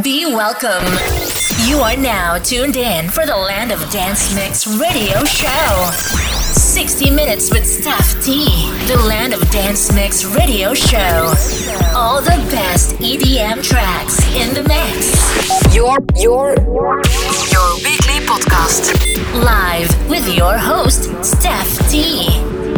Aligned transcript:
Be 0.00 0.24
welcome. 0.24 0.86
You 1.68 1.80
are 1.80 1.98
now 1.98 2.38
tuned 2.38 2.76
in 2.76 3.10
for 3.10 3.26
the 3.26 3.36
Land 3.36 3.70
of 3.72 3.90
Dance 3.90 4.34
Mix 4.34 4.66
radio 4.66 5.22
show. 5.26 5.90
60 6.54 7.10
minutes 7.10 7.50
with 7.50 7.64
Stef 7.64 8.24
T. 8.24 8.46
The 8.86 8.96
Land 9.06 9.34
of 9.34 9.50
Dance 9.50 9.92
Mix 9.92 10.24
radio 10.24 10.72
show. 10.72 11.34
All 11.94 12.22
the 12.22 12.38
best 12.50 12.94
EDM 13.00 13.62
tracks 13.62 14.18
in 14.34 14.54
the 14.54 14.62
mix. 14.66 15.74
Your 15.74 15.98
your 16.16 16.54
your 17.52 17.74
weekly 17.84 18.24
podcast. 18.24 18.94
Live 19.44 20.08
with 20.08 20.26
your 20.34 20.56
host, 20.56 21.10
Stef 21.20 21.90
T. 21.90 22.71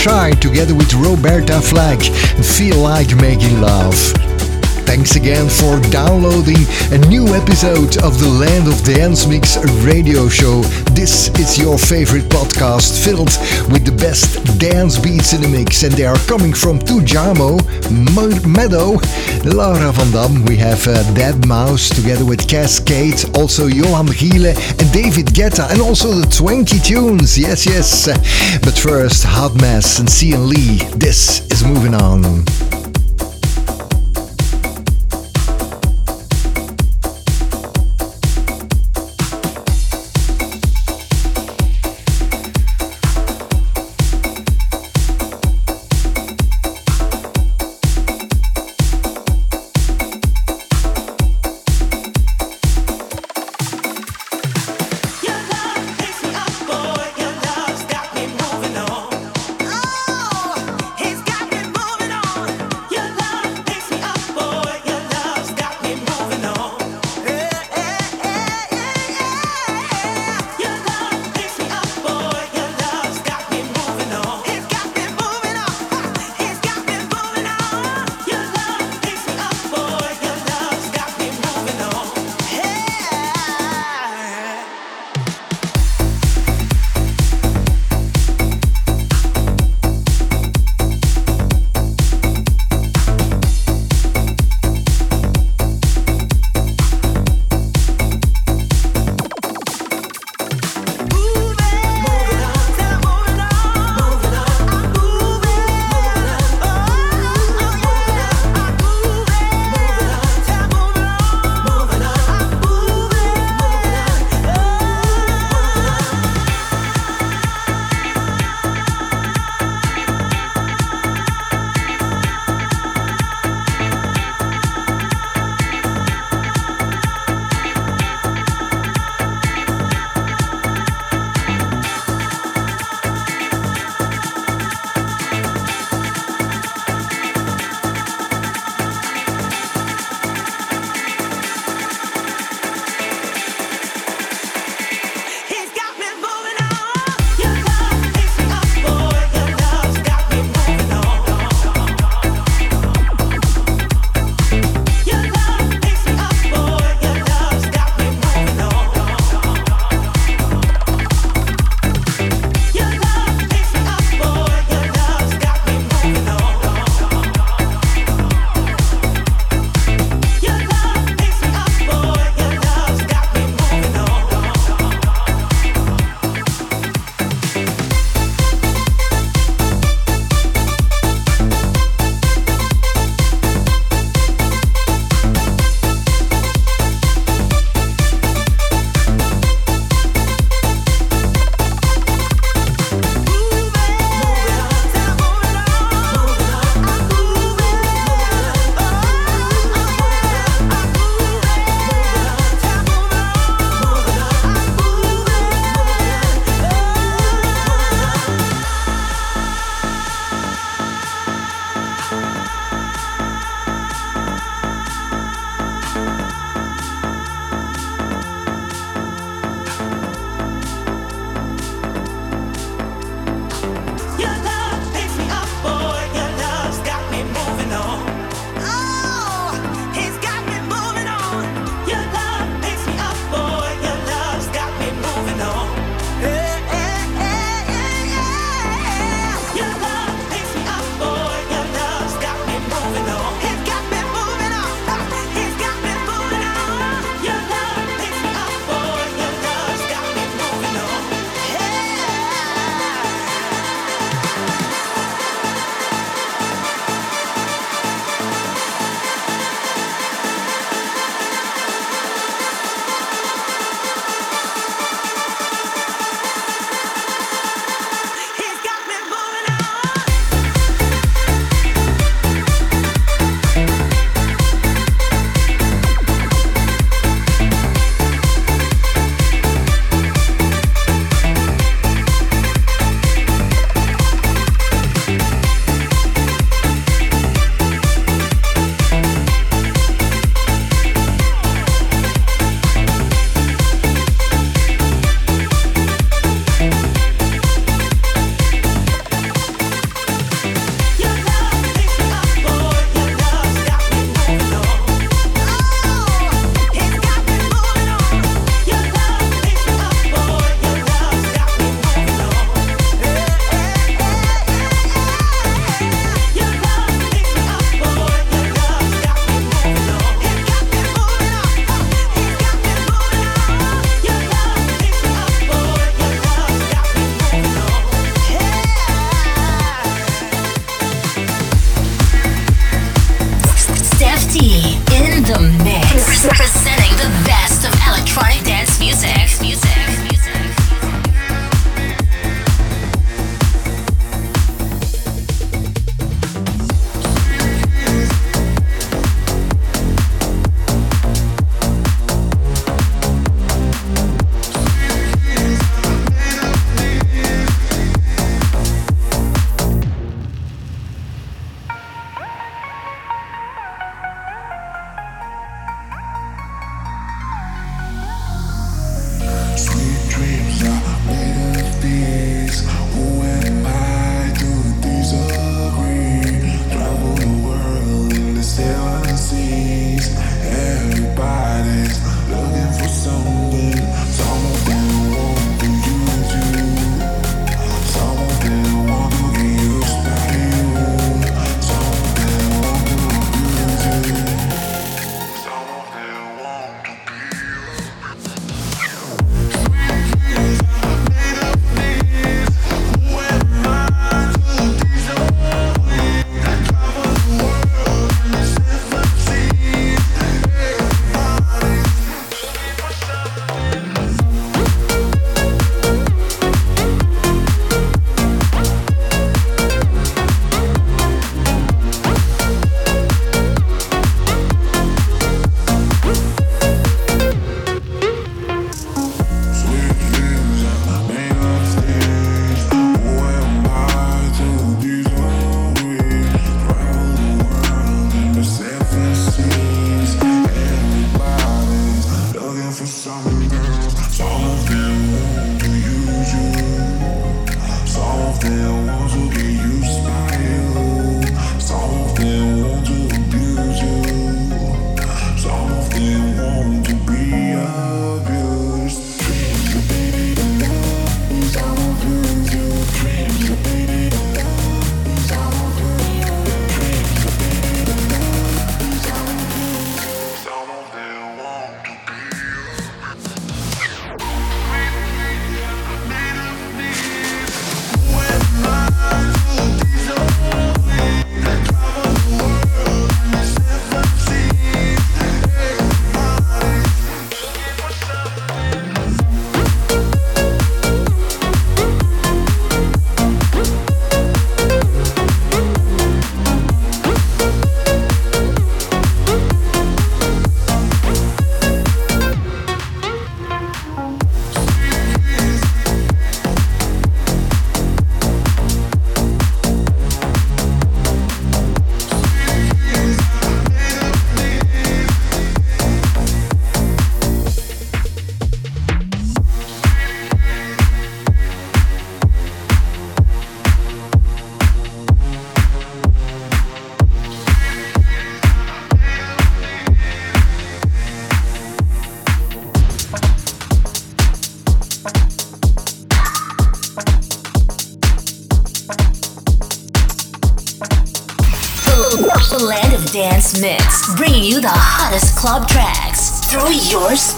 Shy 0.00 0.30
together 0.40 0.74
with 0.74 0.94
Roberta 0.94 1.60
Flack, 1.60 2.00
Feel 2.00 2.78
Like 2.78 3.14
Making 3.16 3.60
Love. 3.60 4.29
Thanks 4.90 5.14
again 5.14 5.48
for 5.48 5.78
downloading 5.92 6.66
a 6.90 6.98
new 7.06 7.28
episode 7.28 8.02
of 8.02 8.18
the 8.18 8.26
Land 8.26 8.66
of 8.66 8.82
Dance 8.82 9.24
Mix 9.24 9.56
radio 9.84 10.28
show. 10.28 10.62
This 10.98 11.28
is 11.38 11.56
your 11.56 11.78
favorite 11.78 12.24
podcast 12.24 13.04
filled 13.04 13.30
with 13.70 13.84
the 13.84 13.92
best 13.92 14.58
dance 14.58 14.98
beats 14.98 15.32
in 15.32 15.42
the 15.42 15.48
mix, 15.48 15.84
and 15.84 15.92
they 15.92 16.06
are 16.06 16.18
coming 16.26 16.52
from 16.52 16.80
Tujamo, 16.80 17.60
MADDOW, 18.42 18.98
Laura 19.54 19.92
van 19.92 20.10
Dam. 20.10 20.44
We 20.46 20.56
have 20.56 20.84
uh, 20.88 21.04
deadmau5 21.14 21.94
together 21.94 22.24
with 22.24 22.48
Kaskade, 22.48 23.38
also 23.38 23.68
Johan 23.68 24.08
Gielen 24.08 24.56
and 24.80 24.92
David 24.92 25.26
Guetta, 25.26 25.70
and 25.70 25.80
also 25.80 26.10
the 26.10 26.28
Swanky 26.32 26.80
Tunes. 26.80 27.38
Yes, 27.38 27.64
yes. 27.64 28.08
But 28.58 28.76
first, 28.76 29.22
HOT 29.22 29.52
M3SS 29.52 30.00
and 30.00 30.10
Sian-Lee. 30.10 30.78
This 30.96 31.46
is 31.52 31.62
moving 31.62 31.94
on. 31.94 32.44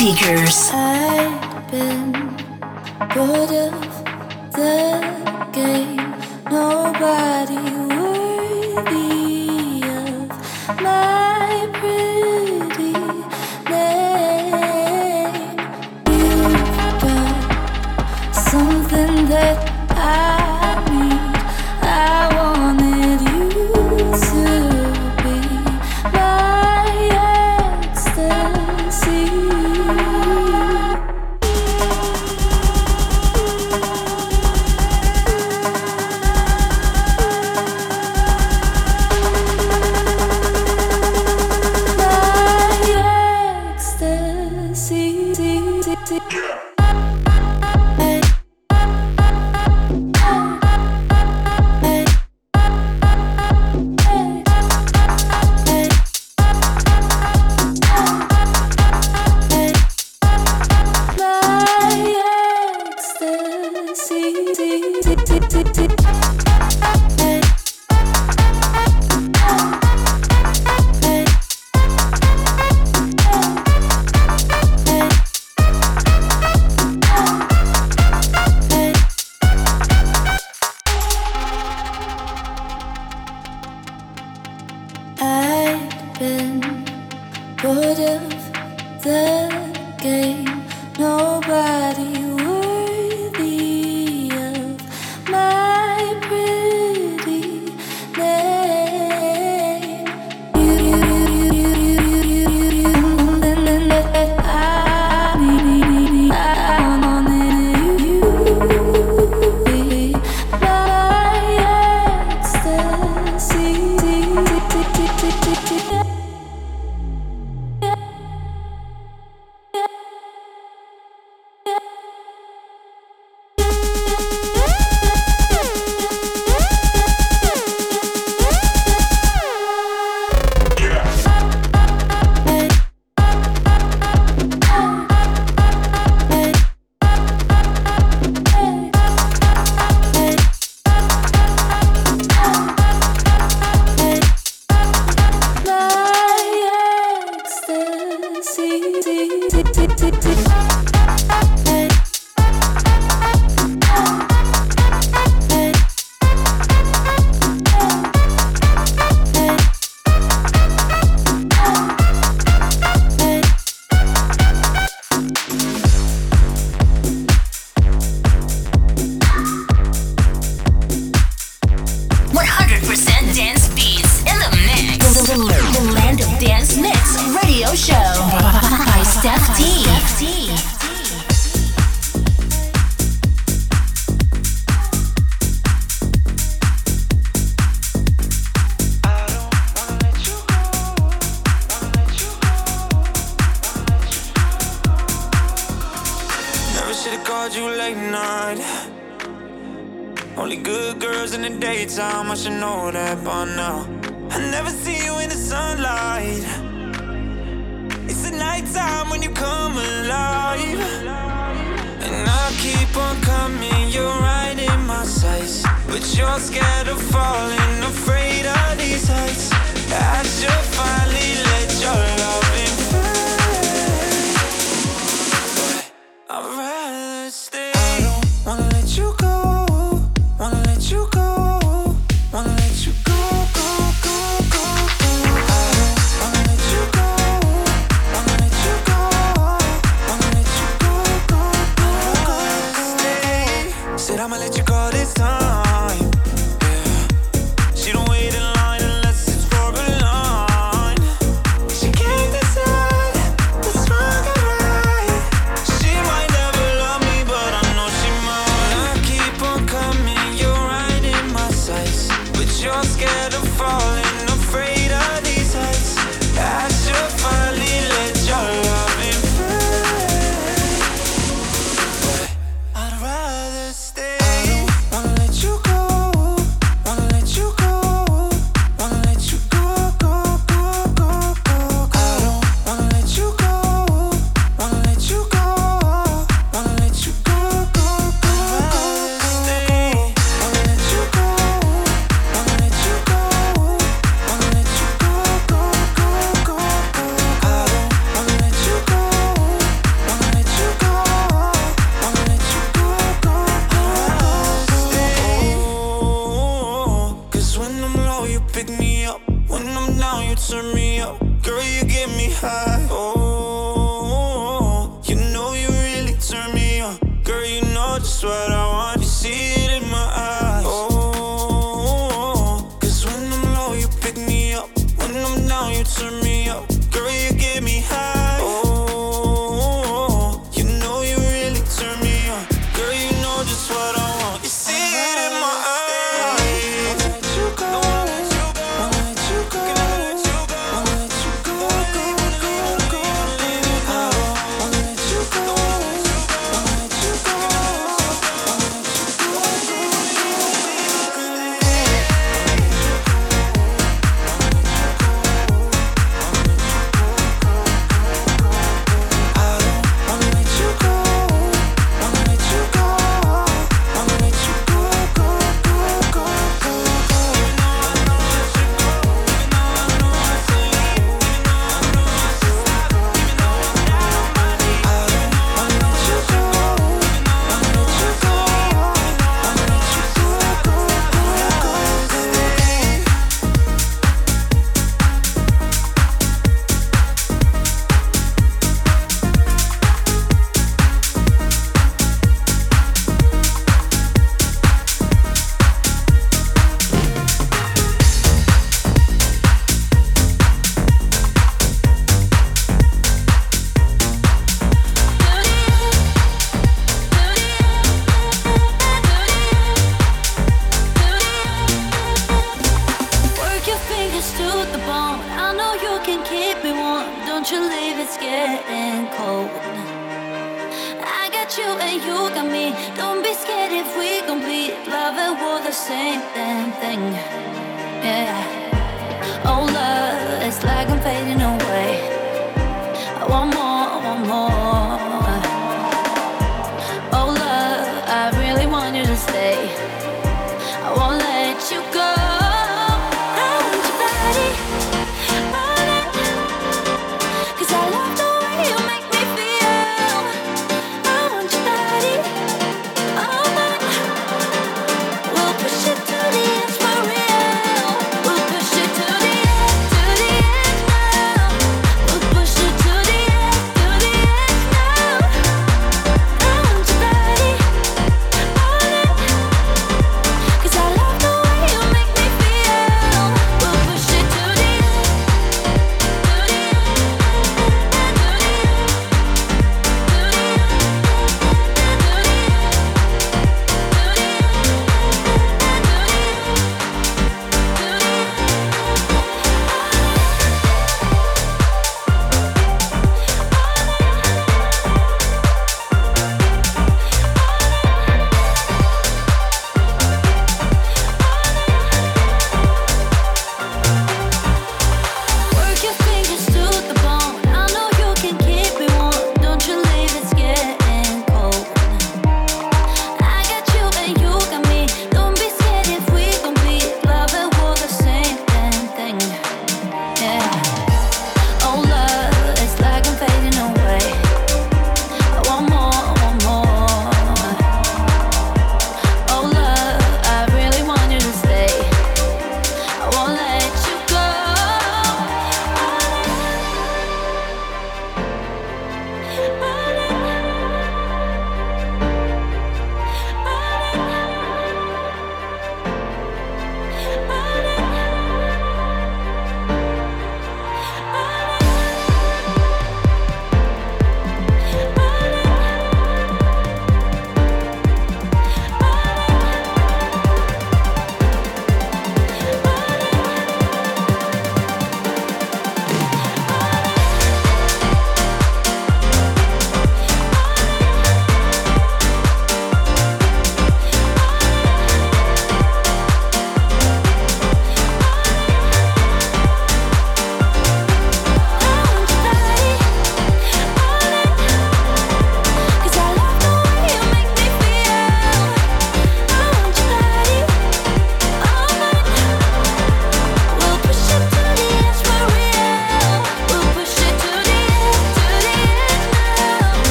Speakers. 0.00 0.89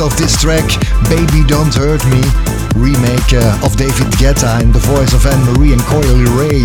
Of 0.00 0.16
this 0.16 0.40
track, 0.40 0.64
Baby 1.10 1.42
Don't 1.48 1.74
Hurt 1.74 2.04
Me, 2.06 2.22
remake 2.76 3.34
uh, 3.34 3.66
of 3.66 3.76
David 3.76 4.06
Guetta 4.14 4.62
in 4.62 4.70
the 4.70 4.78
voice 4.78 5.12
of 5.12 5.26
Anne 5.26 5.44
Marie 5.44 5.72
and 5.72 5.82
Coi 5.82 6.00
Leray. 6.02 6.62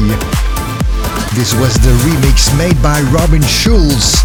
This 1.33 1.51
was 1.55 1.73
the 1.81 1.89
remix 2.05 2.55
made 2.59 2.79
by 2.83 3.01
Robin 3.11 3.41
Schulz. 3.41 4.21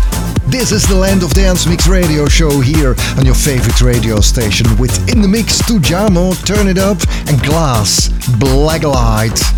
This 0.46 0.72
is 0.72 0.86
the 0.86 0.94
Land 0.94 1.22
of 1.22 1.32
Dance 1.32 1.66
Mix 1.66 1.88
radio 1.88 2.28
show 2.28 2.60
here 2.60 2.94
on 3.16 3.24
your 3.24 3.34
favorite 3.34 3.80
radio 3.80 4.20
station 4.20 4.66
with 4.76 4.92
In 5.10 5.22
the 5.22 5.28
Mix 5.28 5.62
Tujamo, 5.62 6.34
Turn 6.44 6.68
It 6.68 6.76
Up, 6.76 6.98
and 7.28 7.42
Klaas, 7.42 8.10
Blacklight. 8.38 9.57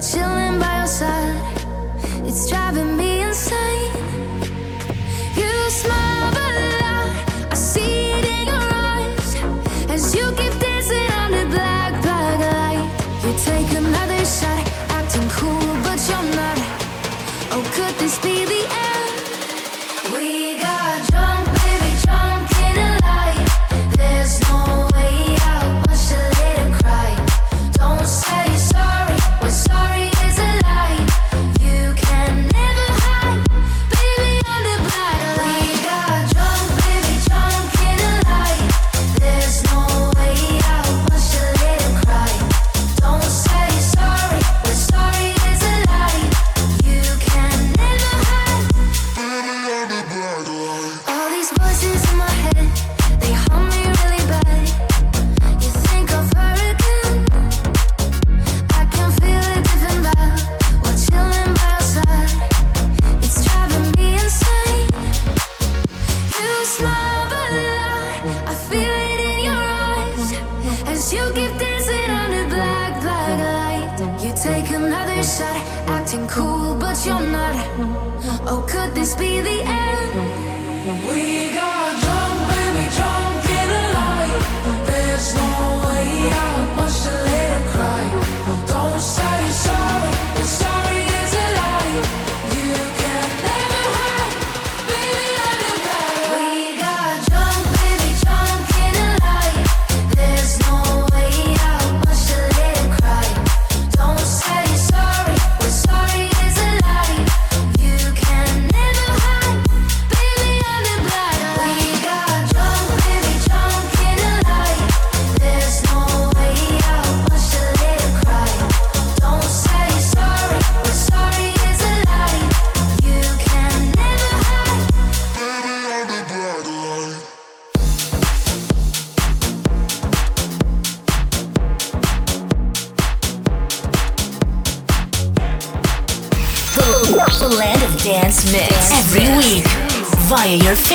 chilling 0.00 0.58
by 0.58 0.78
your 0.78 0.86
side. 0.86 1.66
It's 2.24 2.48
driving 2.48 2.96
me 2.96 3.20
insane. 3.20 3.99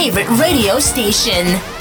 favorite 0.05 0.29
radio 0.37 0.77
station. 0.79 1.74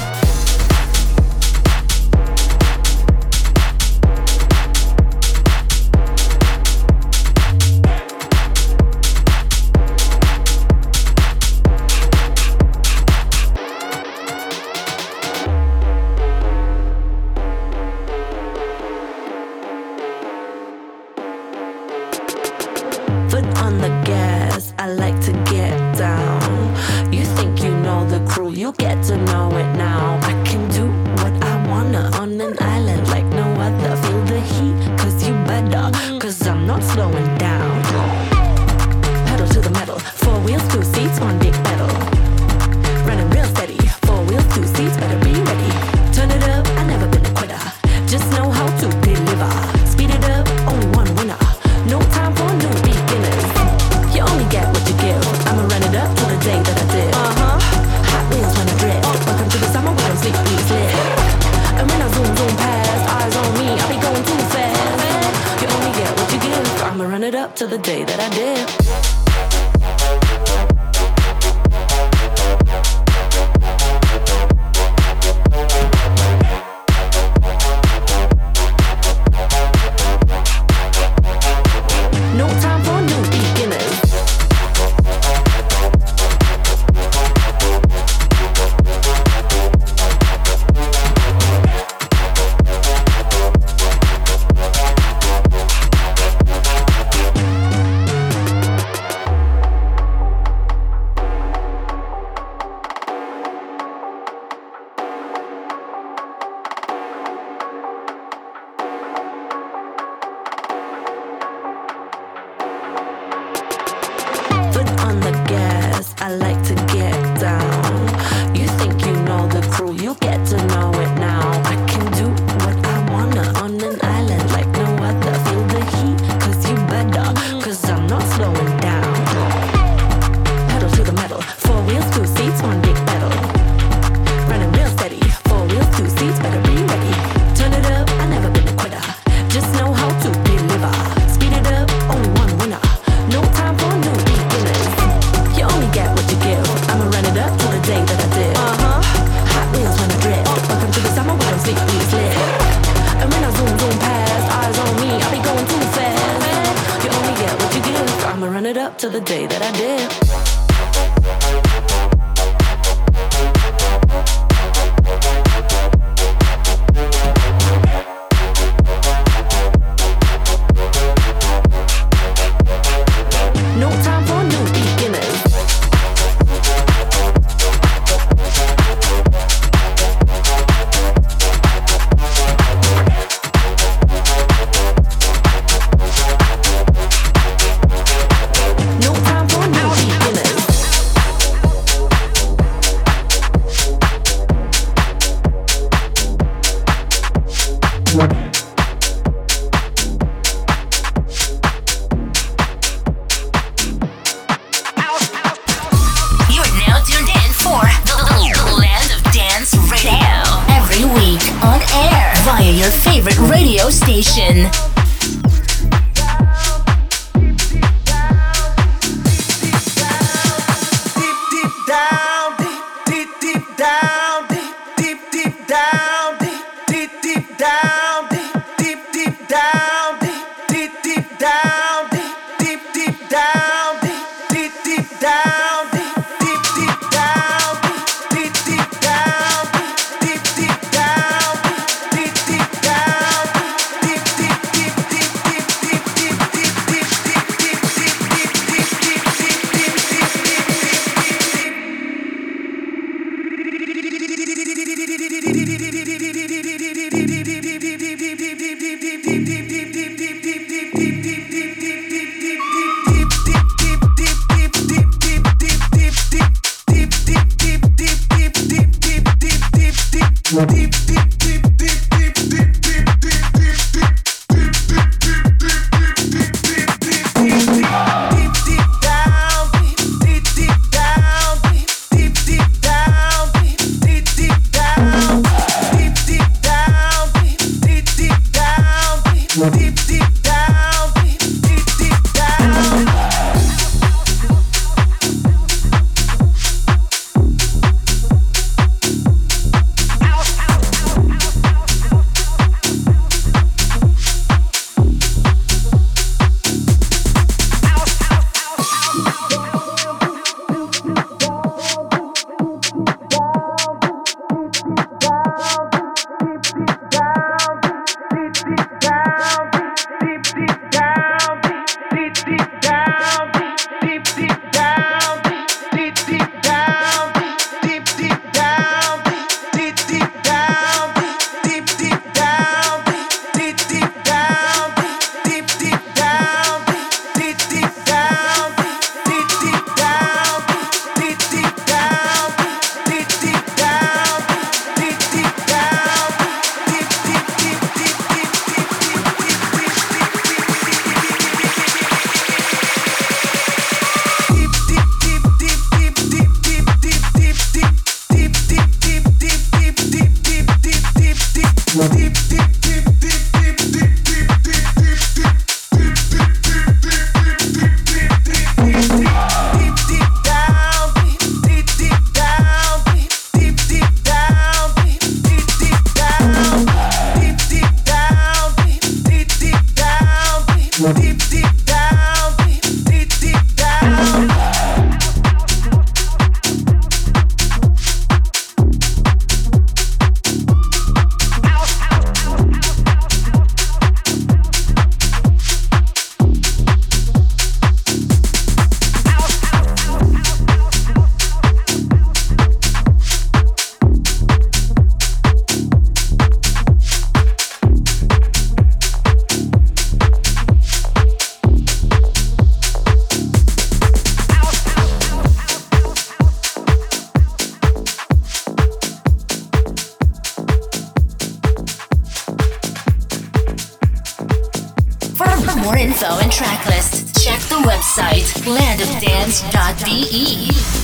More 425.85 425.98
info 425.98 426.38
and 426.38 426.50
track 426.50 426.87
list, 426.87 427.44
check 427.44 427.60
the 427.68 427.76
website 427.76 428.48
landofdance.de. 428.64 431.04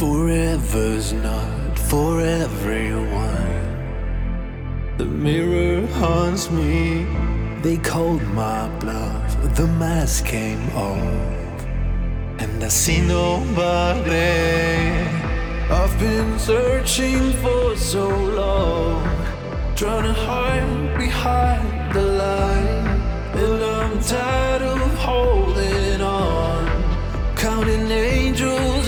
Forever's 0.00 1.12
not 1.12 1.78
for 1.78 2.22
everyone. 2.22 3.60
The 4.96 5.04
mirror 5.04 5.86
haunts 5.88 6.50
me. 6.50 7.04
They 7.60 7.76
called 7.76 8.22
my 8.28 8.66
bluff. 8.78 9.36
The 9.56 9.66
mask 9.66 10.24
came 10.24 10.66
off. 10.70 11.60
And 12.38 12.64
I 12.64 12.68
see 12.68 13.02
nobody. 13.02 14.10
I've 15.70 15.98
been 16.00 16.38
searching 16.38 17.32
for 17.42 17.76
so 17.76 18.08
long. 18.08 19.04
Trying 19.76 20.04
to 20.04 20.14
hide 20.14 20.96
behind 20.96 21.94
the 21.94 22.04
line. 22.24 22.86
And 23.36 23.62
I'm 23.62 24.00
tired 24.00 24.62
of 24.62 24.94
holding 24.94 26.00
on. 26.00 27.36
Counting 27.36 27.90
angels 27.90 28.79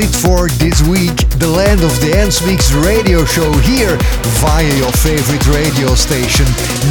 it 0.00 0.12
for 0.24 0.48
this 0.56 0.80
week. 0.88 1.28
The 1.36 1.48
Land 1.48 1.84
of 1.84 1.92
Dance 2.00 2.44
Mix 2.44 2.72
radio 2.72 3.24
show 3.24 3.52
here 3.60 3.96
via 4.40 4.68
your 4.80 4.92
favorite 4.92 5.44
radio 5.48 5.94
station. 5.94 6.46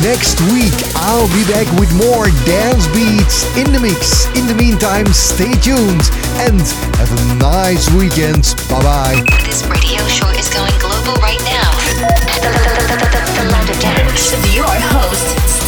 Next 0.06 0.38
week, 0.54 0.74
I'll 1.02 1.30
be 1.34 1.44
back 1.50 1.66
with 1.82 1.90
more 1.98 2.30
dance 2.46 2.86
beats 2.94 3.46
in 3.58 3.74
the 3.74 3.80
mix. 3.80 4.26
In 4.38 4.46
the 4.46 4.56
meantime, 4.56 5.08
stay 5.14 5.54
tuned 5.62 6.06
and 6.46 6.62
have 7.02 7.10
a 7.10 7.22
nice 7.42 7.90
weekend. 7.98 8.54
Bye 8.70 8.82
bye. 8.82 9.20
This 9.46 9.66
radio 9.66 10.02
show 10.08 10.30
is 10.38 10.50
going 10.54 10.76
global 10.78 11.18
right 11.22 11.42
now. 11.50 11.70
The, 11.90 12.46
the, 12.46 12.52
the, 12.54 13.22
the 13.38 13.46
Land 13.50 13.70
of 13.70 13.80
Dance 13.82 14.34
your 14.54 14.66
host, 14.66 15.59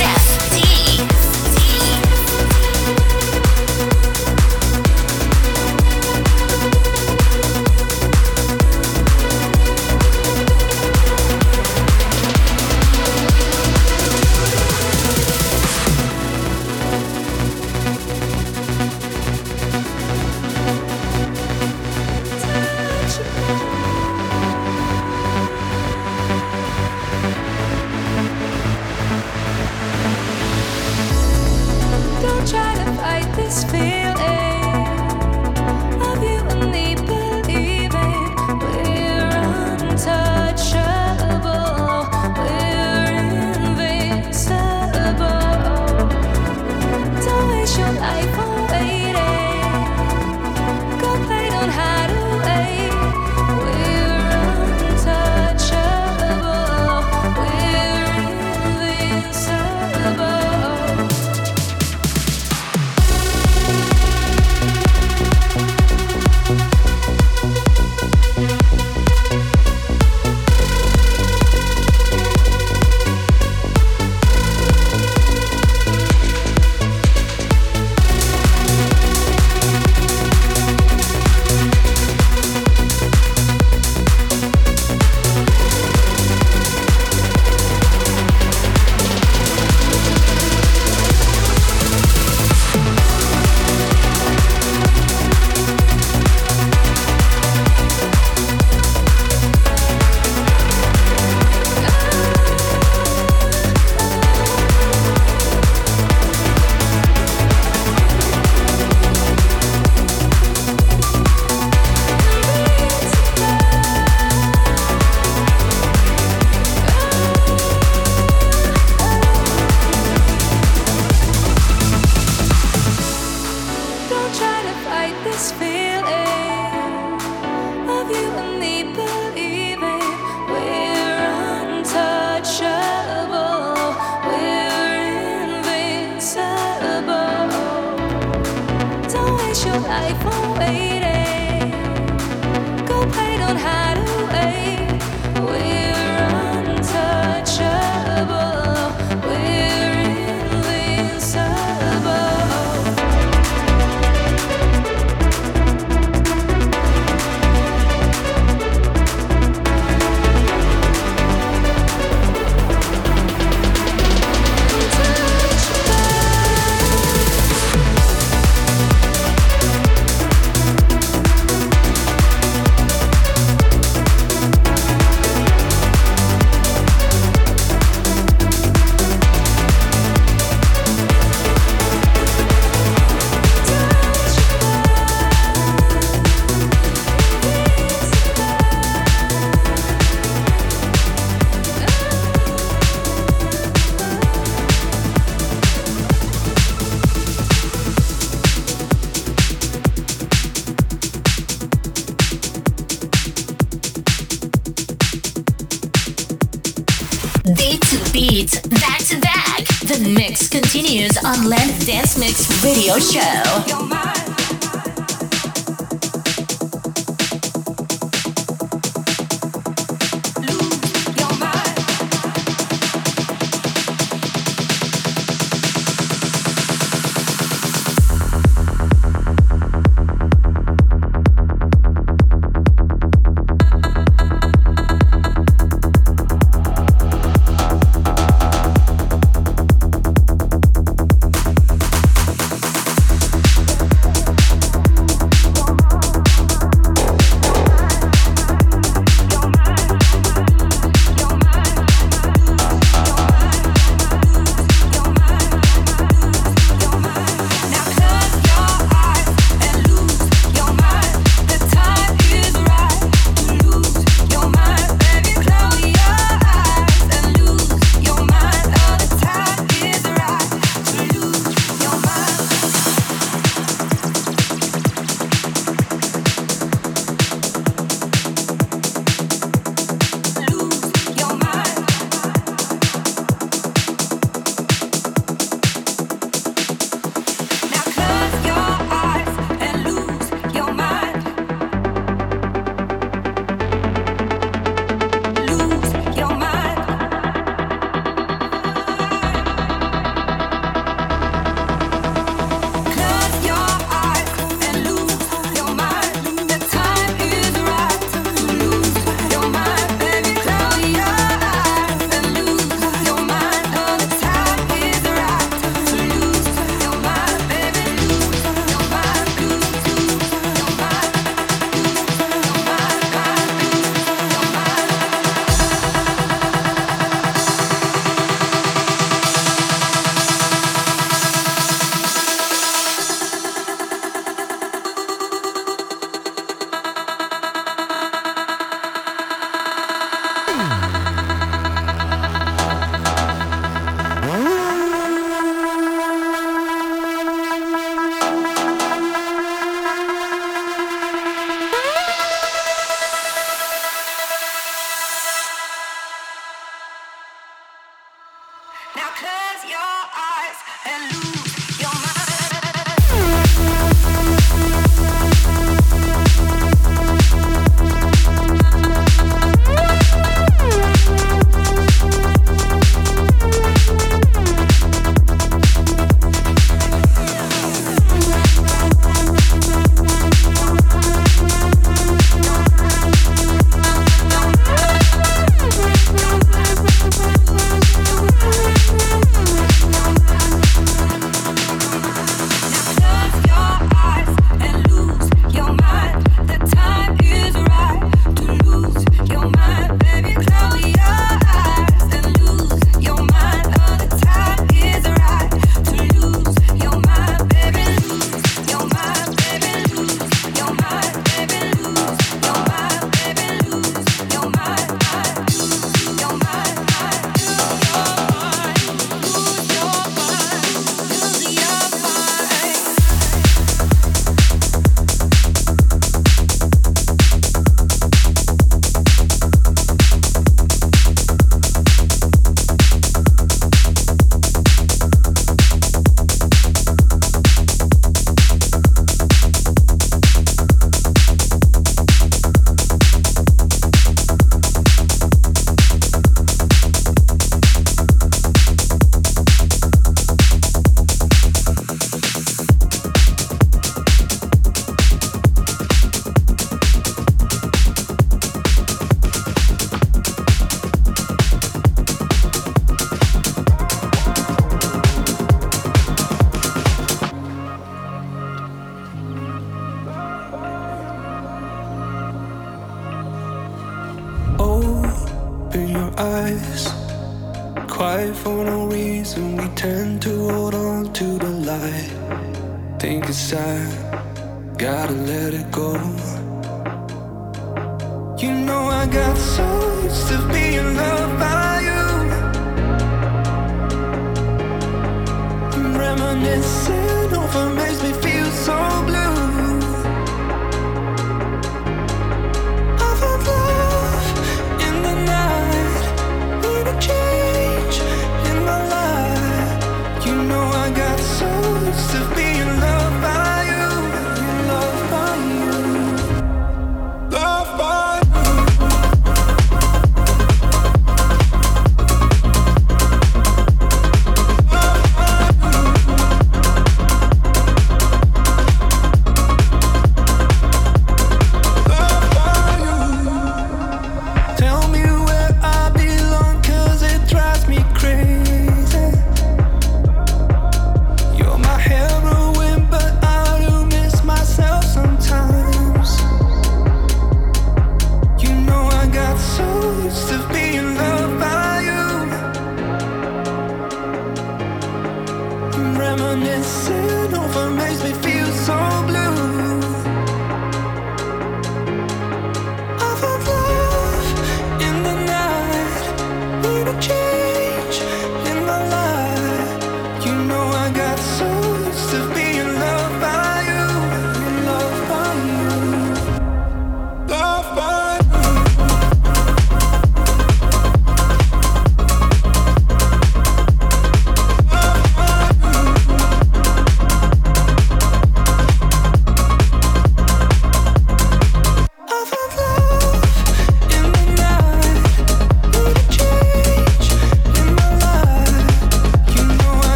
on 211.17 211.49
Land 211.49 211.85
Dance 211.85 212.17
Mix 212.17 212.63
Radio 212.63 212.99
Show. 212.99 213.90